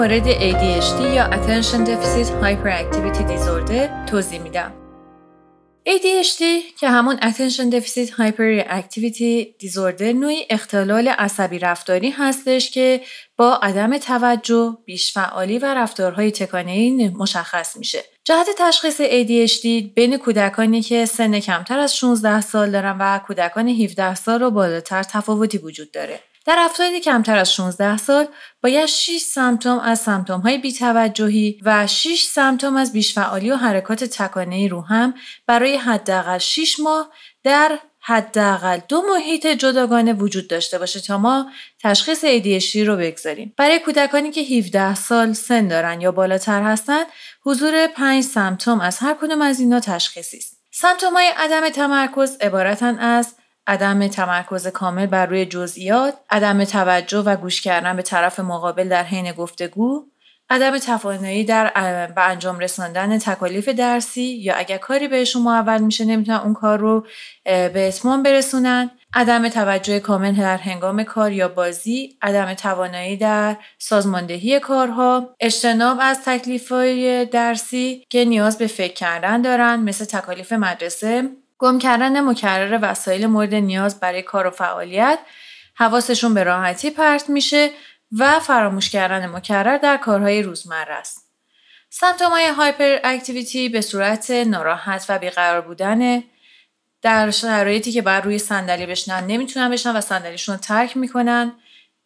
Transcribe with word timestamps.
مورد 0.00 0.32
ADHD 0.32 1.00
یا 1.00 1.30
Attention 1.30 1.86
Deficit 1.86 2.28
Hyperactivity 2.42 3.22
Disorder 3.32 4.10
توضیح 4.10 4.40
میدم. 4.40 4.72
ADHD 5.88 6.42
که 6.80 6.88
همون 6.88 7.16
Attention 7.16 7.74
Deficit 7.74 8.10
Hyperactivity 8.10 9.46
Disorder 9.64 10.02
نوعی 10.02 10.46
اختلال 10.50 11.08
عصبی 11.08 11.58
رفتاری 11.58 12.10
هستش 12.10 12.70
که 12.70 13.00
با 13.36 13.54
عدم 13.62 13.98
توجه، 13.98 14.78
بیشفعالی 14.84 15.58
و 15.58 15.74
رفتارهای 15.74 16.30
تکانه‌ای 16.30 17.08
مشخص 17.08 17.76
میشه. 17.76 18.04
جهت 18.24 18.46
تشخیص 18.58 19.00
ADHD 19.00 19.94
بین 19.94 20.16
کودکانی 20.16 20.82
که 20.82 21.06
سن 21.06 21.40
کمتر 21.40 21.78
از 21.78 21.96
16 21.96 22.40
سال 22.40 22.70
دارن 22.70 22.96
و 23.00 23.18
کودکان 23.18 23.68
17 23.68 24.14
سال 24.14 24.42
و 24.42 24.50
بالاتر 24.50 25.02
تفاوتی 25.02 25.58
وجود 25.58 25.92
داره. 25.92 26.20
در 26.46 26.56
افرادی 26.58 27.00
کمتر 27.00 27.36
از 27.36 27.52
16 27.54 27.96
سال 27.96 28.28
باید 28.62 28.86
6 28.86 29.18
سمتوم 29.18 29.78
از 29.78 30.00
سمتوم 30.00 30.40
های 30.40 30.58
بیتوجهی 30.58 31.60
و 31.62 31.86
6 31.86 32.22
سمتوم 32.22 32.76
از 32.76 32.92
بیشفعالی 32.92 33.50
و 33.50 33.56
حرکات 33.56 34.04
تکانه 34.04 34.68
رو 34.68 34.80
هم 34.80 35.14
برای 35.46 35.76
حداقل 35.76 36.38
6 36.38 36.80
ماه 36.80 37.10
در 37.44 37.78
حداقل 38.02 38.78
دو 38.88 39.02
محیط 39.02 39.46
جداگانه 39.46 40.12
وجود 40.12 40.48
داشته 40.48 40.78
باشه 40.78 41.00
تا 41.00 41.18
ما 41.18 41.50
تشخیص 41.82 42.24
ADHD 42.24 42.76
رو 42.76 42.96
بگذاریم. 42.96 43.54
برای 43.56 43.78
کودکانی 43.78 44.30
که 44.30 44.40
17 44.40 44.94
سال 44.94 45.32
سن 45.32 45.68
دارن 45.68 46.00
یا 46.00 46.12
بالاتر 46.12 46.62
هستند، 46.62 47.06
حضور 47.44 47.86
5 47.86 48.24
سمتوم 48.24 48.80
از 48.80 48.98
هر 48.98 49.14
کدوم 49.14 49.42
از 49.42 49.60
اینا 49.60 49.80
تشخیصی 49.80 50.36
است. 50.36 50.60
سمتوم 50.70 51.14
های 51.14 51.30
عدم 51.36 51.68
تمرکز 51.68 52.36
عبارتن 52.40 52.98
از 52.98 53.34
عدم 53.70 54.08
تمرکز 54.08 54.66
کامل 54.66 55.06
بر 55.06 55.26
روی 55.26 55.46
جزئیات، 55.46 56.14
عدم 56.30 56.64
توجه 56.64 57.18
و 57.18 57.36
گوش 57.36 57.60
کردن 57.60 57.96
به 57.96 58.02
طرف 58.02 58.40
مقابل 58.40 58.88
در 58.88 59.04
حین 59.04 59.32
گفتگو، 59.32 60.06
عدم 60.50 60.78
توانایی 60.78 61.44
در 61.44 61.72
به 62.06 62.28
انجام 62.28 62.58
رساندن 62.58 63.18
تکالیف 63.18 63.68
درسی 63.68 64.22
یا 64.22 64.54
اگر 64.56 64.76
کاری 64.76 65.08
بهشون 65.08 65.42
محول 65.42 65.78
میشه 65.80 66.04
نمی‌تونن 66.04 66.38
اون 66.38 66.54
کار 66.54 66.78
رو 66.78 67.06
به 67.44 67.88
اتمام 67.88 68.22
برسونن 68.22 68.90
عدم 69.14 69.48
توجه 69.48 70.00
کامل 70.00 70.32
در 70.32 70.56
هنگام 70.56 71.02
کار 71.02 71.32
یا 71.32 71.48
بازی 71.48 72.16
عدم 72.22 72.54
توانایی 72.54 73.16
در 73.16 73.56
سازماندهی 73.78 74.60
کارها 74.60 75.28
اجتناب 75.40 75.98
از 76.00 76.20
تکلیف 76.24 76.72
درسی 77.32 78.06
که 78.10 78.24
نیاز 78.24 78.58
به 78.58 78.66
فکر 78.66 78.94
کردن 78.94 79.42
دارن 79.42 79.80
مثل 79.80 80.04
تکالیف 80.04 80.52
مدرسه 80.52 81.30
گم 81.60 81.78
کردن 81.78 82.20
مکرر 82.20 82.78
وسایل 82.82 83.26
مورد 83.26 83.54
نیاز 83.54 84.00
برای 84.00 84.22
کار 84.22 84.46
و 84.46 84.50
فعالیت 84.50 85.18
حواسشون 85.74 86.34
به 86.34 86.44
راحتی 86.44 86.90
پرت 86.90 87.30
میشه 87.30 87.70
و 88.18 88.40
فراموش 88.40 88.90
کردن 88.90 89.26
مکرر 89.26 89.78
در 89.78 89.96
کارهای 89.96 90.42
روزمره 90.42 90.92
است. 90.92 91.26
سمتومای 91.90 92.46
هایپر 92.46 92.98
اکتیویتی 93.04 93.68
به 93.68 93.80
صورت 93.80 94.30
ناراحت 94.30 95.06
و 95.08 95.18
بیقرار 95.18 95.60
بودن 95.60 96.22
در 97.02 97.30
شرایطی 97.30 97.92
که 97.92 98.02
بر 98.02 98.20
روی 98.20 98.38
صندلی 98.38 98.86
بشنن 98.86 99.26
نمی‌تونن 99.26 99.70
بشن 99.70 99.96
و 99.96 100.00
صندلیشون 100.00 100.54
رو 100.54 100.60
ترک 100.60 100.96
می‌کنن 100.96 101.52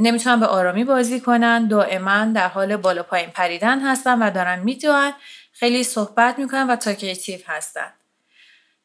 نمی‌تونن 0.00 0.40
به 0.40 0.46
آرامی 0.46 0.84
بازی 0.84 1.20
کنن 1.20 1.68
دائما 1.68 2.24
در 2.24 2.48
حال 2.48 2.76
بالا 2.76 3.02
پایین 3.02 3.30
پریدن 3.30 3.80
هستن 3.80 4.22
و 4.22 4.30
دارن 4.30 4.58
میدوان 4.58 5.12
خیلی 5.52 5.84
صحبت 5.84 6.38
می‌کنن 6.38 6.70
و 6.70 6.76
تاکیتیو 6.76 7.40
هستن 7.46 7.92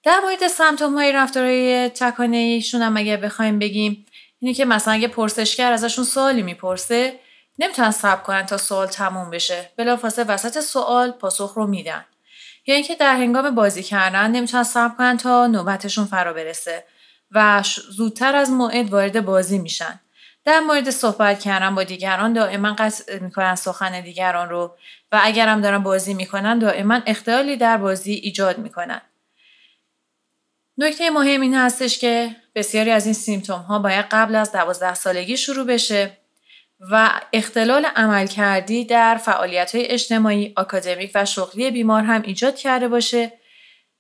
در 0.04 0.20
مورد 0.20 0.48
سمتوم 0.48 0.94
های 0.94 1.12
رفتارهای 1.12 1.90
تکانه 1.90 2.38
ایشون 2.38 2.82
هم 2.82 2.98
اگر 2.98 3.18
بخوایم 3.18 3.60
بگیم 3.60 4.06
اینه 4.40 4.54
که 4.54 4.66
مثلا 4.66 4.94
اگه 4.94 5.08
پرسشگر 5.08 5.72
ازشون 5.72 6.06
سوالی 6.06 6.42
می‌پرسه 6.42 7.20
نمی‌تونن 7.60 7.92
صبر 7.92 8.22
کنن 8.22 8.46
تا 8.46 8.58
سوال 8.58 8.88
تموم 8.88 9.30
بشه. 9.30 9.72
بلافاصله 9.78 10.26
وسط 10.26 10.60
سوال 10.60 11.12
پاسخ 11.12 11.54
رو 11.56 11.68
میدن. 11.68 12.06
یا 12.68 12.76
اینکه 12.76 12.96
در 12.96 13.16
هنگام 13.16 13.56
بازی 13.56 13.84
کردن 13.84 14.32
نمی‌تونن 14.32 14.64
صبر 14.64 14.96
کنن 14.96 15.18
تا 15.18 15.48
نوبتشون 15.48 16.06
فرا 16.06 16.34
برسه 16.34 16.84
و 17.32 17.64
زودتر 17.92 18.36
از 18.36 18.52
موعد 18.52 18.90
وارد 18.90 19.26
بازی 19.26 19.60
میشن. 19.60 20.00
در 20.46 20.60
مورد 20.60 20.90
صحبت 20.90 21.40
کردن 21.40 21.76
با 21.76 21.84
دیگران 21.84 22.34
دائما 22.34 22.74
قطع 22.74 23.20
می‌کنن 23.20 23.56
سخن 23.56 24.02
دیگران 24.02 24.50
رو 24.50 24.76
و 25.12 25.20
اگرم 25.24 25.62
دارن 25.62 25.84
بازی 25.84 26.14
می‌کنن 26.14 26.60
دائما 26.60 27.02
اختلالی 27.06 27.58
در 27.58 27.78
بازی 27.78 28.14
ایجاد 28.14 28.58
می‌کنن. 28.58 29.02
نکته 30.78 31.10
مهم 31.10 31.42
این 31.42 31.56
هستش 31.56 32.00
که 32.00 32.36
بسیاری 32.56 32.92
از 32.92 33.06
این 33.06 33.14
سیمتوم 33.14 33.60
ها 33.60 33.80
باید 33.80 34.06
قبل 34.12 34.36
از 34.36 34.52
دوازده 34.52 34.94
سالگی 34.94 35.38
شروع 35.38 35.66
بشه 35.66 36.18
و 36.92 37.22
اختلال 37.34 37.86
عمل 37.86 38.28
کردی 38.28 38.86
در 38.86 39.16
فعالیت 39.16 39.76
های 39.76 39.86
اجتماعی، 39.86 40.54
آکادمیک 40.56 41.12
و 41.16 41.26
شغلی 41.26 41.72
بیمار 41.72 42.04
هم 42.04 42.22
ایجاد 42.22 42.56
کرده 42.56 42.88
باشه 42.88 43.32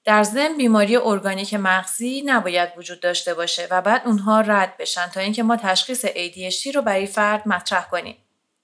در 0.05 0.23
ضمن 0.23 0.57
بیماری 0.57 0.95
ارگانیک 0.95 1.53
مغزی 1.53 2.21
نباید 2.25 2.69
وجود 2.77 2.99
داشته 2.99 3.33
باشه 3.33 3.67
و 3.71 3.81
بعد 3.81 4.01
اونها 4.05 4.41
رد 4.41 4.77
بشن 4.77 5.07
تا 5.07 5.19
اینکه 5.19 5.43
ما 5.43 5.55
تشخیص 5.55 6.05
ADHD 6.05 6.75
رو 6.75 6.81
برای 6.81 7.05
فرد 7.05 7.47
مطرح 7.47 7.89
کنیم. 7.89 8.17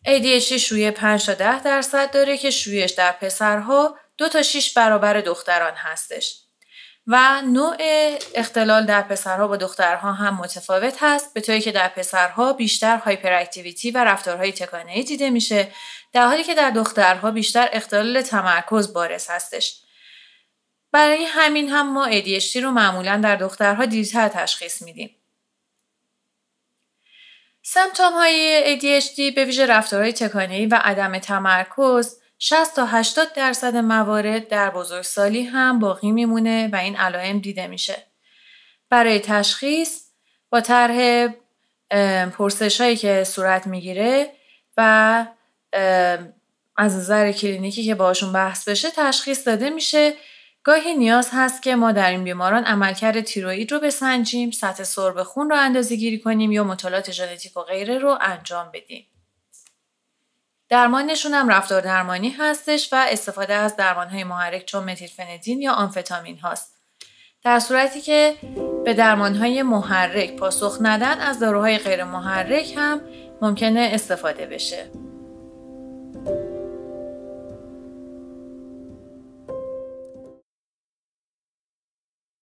ADHD 0.07 0.53
شویه 0.53 0.91
5 0.91 1.25
تا 1.25 1.33
10 1.33 1.63
درصد 1.63 2.11
داره 2.11 2.37
که 2.37 2.49
شویش 2.49 2.91
در 2.91 3.11
پسرها 3.11 3.97
دو 4.17 4.29
تا 4.29 4.41
6 4.41 4.73
برابر 4.73 5.21
دختران 5.21 5.73
هستش. 5.75 6.48
و 7.11 7.41
نوع 7.41 7.77
اختلال 8.35 8.85
در 8.85 9.01
پسرها 9.01 9.47
با 9.47 9.57
دخترها 9.57 10.13
هم 10.13 10.35
متفاوت 10.35 10.97
هست 11.01 11.33
به 11.33 11.41
طوری 11.41 11.61
که 11.61 11.71
در 11.71 11.87
پسرها 11.87 12.53
بیشتر 12.53 12.97
هایپر 12.97 13.33
اکتیویتی 13.33 13.91
و 13.91 14.03
رفتارهای 14.03 14.51
تکانه 14.51 15.03
دیده 15.03 15.29
میشه 15.29 15.71
در 16.13 16.25
حالی 16.25 16.43
که 16.43 16.55
در 16.55 16.69
دخترها 16.69 17.31
بیشتر 17.31 17.69
اختلال 17.73 18.21
تمرکز 18.21 18.93
بارز 18.93 19.27
هستش. 19.29 19.81
برای 20.91 21.25
همین 21.25 21.69
هم 21.69 21.93
ما 21.93 22.11
ADHD 22.11 22.55
رو 22.55 22.71
معمولا 22.71 23.19
در 23.23 23.35
دخترها 23.35 23.85
دیرتر 23.85 24.27
تشخیص 24.27 24.81
میدیم. 24.81 25.15
سمتوم 27.63 28.13
های 28.13 28.79
ADHD 28.79 29.35
به 29.35 29.45
ویژه 29.45 29.65
رفتارهای 29.65 30.13
تکانه‌ای 30.13 30.65
و 30.65 30.79
عدم 30.83 31.19
تمرکز 31.19 32.18
60 32.41 32.75
تا 32.75 32.85
80 32.85 33.33
درصد 33.33 33.75
موارد 33.75 34.47
در 34.47 34.69
بزرگسالی 34.69 35.43
هم 35.43 35.79
باقی 35.79 36.11
میمونه 36.11 36.69
و 36.73 36.75
این 36.75 36.95
علائم 36.95 37.39
دیده 37.39 37.67
میشه. 37.67 38.05
برای 38.89 39.19
تشخیص 39.19 40.01
با 40.49 40.61
طرح 40.61 41.27
پرسش 42.29 42.81
هایی 42.81 42.95
که 42.95 43.23
صورت 43.23 43.67
می‌گیره 43.67 44.33
و 44.77 45.25
از 46.77 46.95
نظر 46.95 47.31
کلینیکی 47.31 47.83
که 47.83 47.95
باشون 47.95 48.33
بحث 48.33 48.69
بشه 48.69 48.87
تشخیص 48.95 49.47
داده 49.47 49.69
میشه 49.69 50.13
گاهی 50.63 50.95
نیاز 50.95 51.29
هست 51.33 51.63
که 51.63 51.75
ما 51.75 51.91
در 51.91 52.09
این 52.09 52.23
بیماران 52.23 52.63
عملکرد 52.63 53.21
تیروئید 53.21 53.71
رو 53.71 53.79
بسنجیم، 53.79 54.51
سطح 54.51 54.83
سرب 54.83 55.23
خون 55.23 55.49
رو 55.49 55.55
اندازه 55.55 55.95
گیری 55.95 56.19
کنیم 56.19 56.51
یا 56.51 56.63
مطالعات 56.63 57.11
ژنتیک 57.11 57.57
و 57.57 57.61
غیره 57.61 57.97
رو 57.97 58.17
انجام 58.21 58.71
بدیم. 58.73 59.07
درمانشون 60.69 61.33
هم 61.33 61.49
رفتار 61.49 61.81
درمانی 61.81 62.29
هستش 62.29 62.93
و 62.93 63.05
استفاده 63.09 63.53
از 63.53 63.75
درمانهای 63.75 64.23
محرک 64.23 64.65
چون 64.65 64.83
متیلفندین 64.83 65.61
یا 65.61 65.73
آنفتامین 65.73 66.37
هاست. 66.37 66.75
در 67.43 67.59
صورتی 67.59 68.01
که 68.01 68.35
به 68.85 68.93
درمانهای 68.93 69.63
محرک 69.63 70.35
پاسخ 70.35 70.77
ندن 70.81 71.19
از 71.19 71.39
داروهای 71.39 71.77
غیر 71.77 72.03
محرک 72.03 72.73
هم 72.77 73.01
ممکنه 73.41 73.89
استفاده 73.93 74.45
بشه. 74.45 75.08